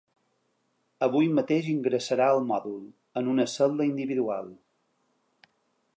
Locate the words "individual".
3.93-4.51